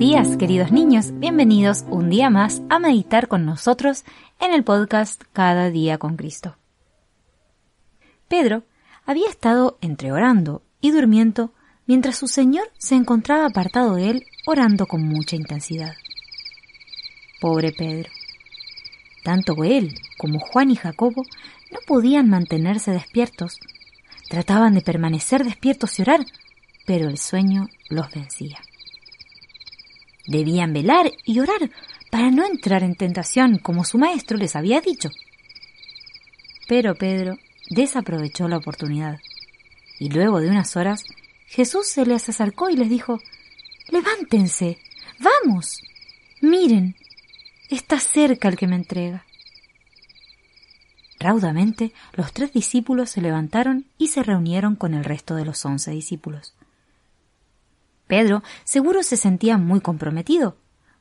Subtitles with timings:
[0.00, 1.12] días, queridos niños.
[1.18, 4.06] Bienvenidos un día más a meditar con nosotros
[4.40, 6.56] en el podcast Cada día con Cristo.
[8.26, 8.62] Pedro
[9.04, 11.52] había estado entre orando y durmiendo
[11.84, 15.92] mientras su Señor se encontraba apartado de él orando con mucha intensidad.
[17.38, 18.08] Pobre Pedro.
[19.22, 21.24] Tanto él como Juan y Jacobo
[21.70, 23.60] no podían mantenerse despiertos.
[24.30, 26.24] Trataban de permanecer despiertos y orar,
[26.86, 28.60] pero el sueño los vencía.
[30.30, 31.72] Debían velar y orar
[32.08, 35.10] para no entrar en tentación como su maestro les había dicho.
[36.68, 37.36] Pero Pedro
[37.68, 39.18] desaprovechó la oportunidad
[39.98, 41.02] y luego de unas horas
[41.48, 43.20] Jesús se les acercó y les dijo,
[43.88, 44.78] Levántense,
[45.18, 45.82] vamos,
[46.40, 46.94] miren,
[47.68, 49.24] está cerca el que me entrega.
[51.18, 55.90] Raudamente los tres discípulos se levantaron y se reunieron con el resto de los once
[55.90, 56.54] discípulos.
[58.10, 60.56] Pedro seguro se sentía muy comprometido,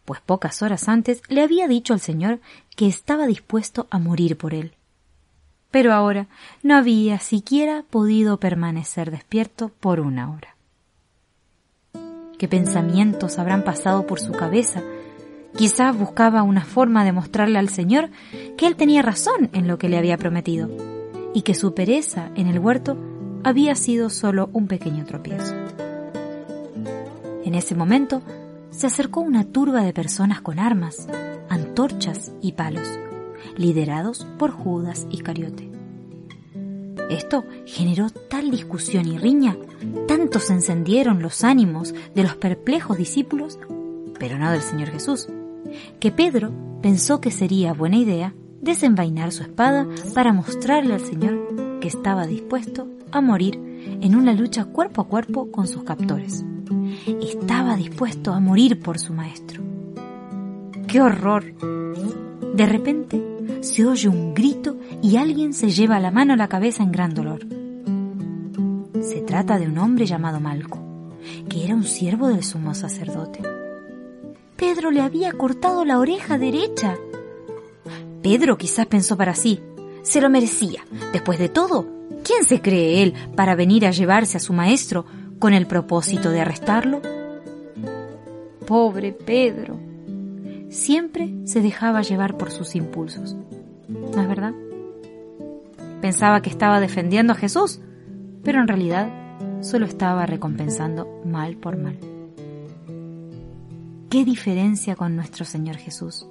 [0.05, 2.39] pues pocas horas antes le había dicho al Señor
[2.75, 4.75] que estaba dispuesto a morir por él.
[5.71, 6.27] Pero ahora
[6.61, 10.55] no había siquiera podido permanecer despierto por una hora.
[12.37, 14.83] ¿Qué pensamientos habrán pasado por su cabeza?
[15.57, 18.11] Quizás buscaba una forma de mostrarle al Señor
[18.55, 20.69] que él tenía razón en lo que le había prometido
[21.33, 22.97] y que su pereza en el huerto
[23.43, 25.55] había sido solo un pequeño tropiezo.
[27.49, 28.21] En ese momento
[28.69, 31.07] se acercó una turba de personas con armas,
[31.49, 32.87] antorchas y palos,
[33.57, 35.67] liderados por Judas Iscariote.
[37.09, 39.57] Esto generó tal discusión y riña,
[40.07, 43.57] tanto se encendieron los ánimos de los perplejos discípulos,
[44.19, 45.27] pero no del Señor Jesús,
[45.99, 46.51] que Pedro
[46.83, 52.87] pensó que sería buena idea desenvainar su espada para mostrarle al Señor que estaba dispuesto
[53.11, 53.55] a morir
[54.01, 56.45] en una lucha cuerpo a cuerpo con sus captores.
[57.21, 59.61] Estaba dispuesto a morir por su maestro.
[60.87, 61.45] ¡Qué horror!
[62.53, 63.21] De repente
[63.61, 67.13] se oye un grito y alguien se lleva la mano a la cabeza en gran
[67.13, 67.45] dolor.
[69.01, 70.79] Se trata de un hombre llamado Malco,
[71.49, 73.41] que era un siervo del sumo sacerdote.
[74.55, 76.97] Pedro le había cortado la oreja derecha.
[78.21, 79.61] Pedro quizás pensó para sí,
[80.01, 80.85] se lo merecía.
[81.13, 81.87] Después de todo,
[82.23, 85.05] ¿quién se cree él para venir a llevarse a su maestro
[85.39, 87.01] con el propósito de arrestarlo?
[88.67, 89.79] Pobre Pedro.
[90.69, 93.35] Siempre se dejaba llevar por sus impulsos.
[93.87, 94.53] ¿No es verdad?
[96.01, 97.79] Pensaba que estaba defendiendo a Jesús,
[98.43, 99.09] pero en realidad
[99.61, 101.97] solo estaba recompensando mal por mal.
[104.09, 106.27] ¿Qué diferencia con nuestro Señor Jesús?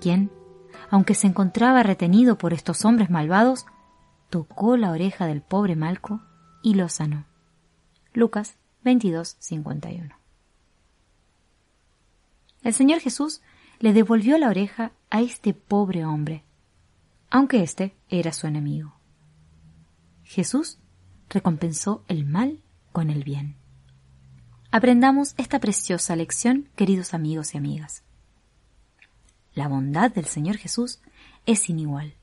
[0.00, 0.30] Quien,
[0.90, 3.66] aunque se encontraba retenido por estos hombres malvados,
[4.30, 6.20] tocó la oreja del pobre Malco
[6.62, 7.24] y lo sanó.
[8.16, 8.54] Lucas
[8.84, 10.14] 22, 51.
[12.62, 13.42] El Señor Jesús
[13.80, 16.44] le devolvió la oreja a este pobre hombre,
[17.28, 18.94] aunque éste era su enemigo.
[20.22, 20.78] Jesús
[21.28, 23.56] recompensó el mal con el bien.
[24.70, 28.04] Aprendamos esta preciosa lección, queridos amigos y amigas.
[29.54, 31.00] La bondad del Señor Jesús
[31.46, 32.14] es sin igual,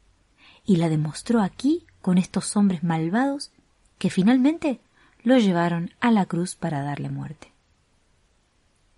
[0.63, 3.51] y la demostró aquí con estos hombres malvados
[3.97, 4.79] que finalmente
[5.23, 7.51] lo llevaron a la cruz para darle muerte.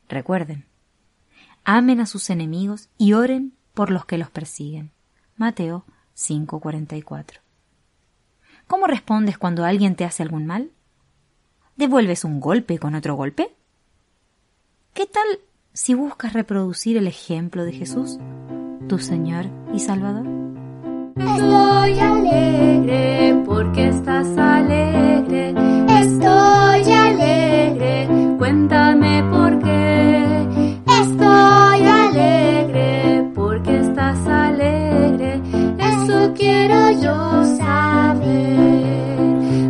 [0.09, 0.65] Recuerden,
[1.63, 4.91] amen a sus enemigos y oren por los que los persiguen.
[5.37, 5.85] Mateo
[6.15, 7.39] 5:44.
[8.67, 10.71] ¿Cómo respondes cuando alguien te hace algún mal?
[11.75, 13.55] ¿Devuelves un golpe con otro golpe?
[14.93, 15.25] ¿Qué tal
[15.73, 18.19] si buscas reproducir el ejemplo de Jesús,
[18.87, 20.27] tu Señor y Salvador?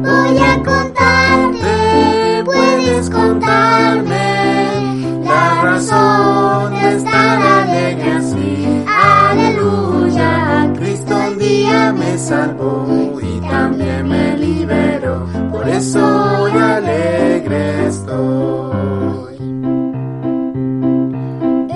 [0.01, 5.23] Voy a contarte puedes contarme.
[5.23, 6.73] La razón
[7.03, 15.27] tan alegre sí Aleluya Cristo un día me salvó y también me liberó.
[15.51, 19.33] Por eso alegre estoy.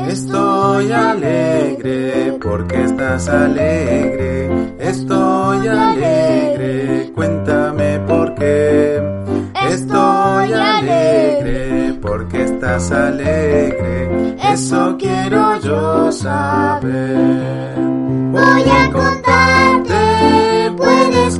[0.07, 9.01] Estoy alegre porque estás alegre estoy alegre, cuéntame por qué.
[9.69, 17.75] Estoy alegre porque estás alegre, eso quiero yo saber.
[18.31, 21.39] Voy a contarte, puedes